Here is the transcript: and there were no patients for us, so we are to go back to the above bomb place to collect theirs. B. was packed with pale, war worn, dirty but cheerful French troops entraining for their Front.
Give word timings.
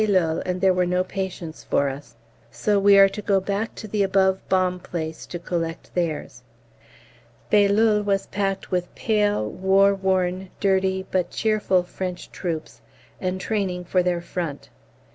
and 0.01 0.61
there 0.61 0.73
were 0.73 0.83
no 0.87 1.03
patients 1.03 1.63
for 1.63 1.87
us, 1.87 2.15
so 2.49 2.79
we 2.79 2.97
are 2.97 3.07
to 3.07 3.21
go 3.21 3.39
back 3.39 3.75
to 3.75 3.87
the 3.87 4.01
above 4.01 4.41
bomb 4.49 4.79
place 4.79 5.27
to 5.27 5.37
collect 5.37 5.93
theirs. 5.93 6.41
B. 7.51 7.67
was 7.67 8.25
packed 8.25 8.71
with 8.71 8.95
pale, 8.95 9.47
war 9.47 9.93
worn, 9.93 10.49
dirty 10.59 11.05
but 11.11 11.29
cheerful 11.29 11.83
French 11.83 12.31
troops 12.31 12.81
entraining 13.21 13.85
for 13.85 14.01
their 14.01 14.21
Front. 14.21 14.69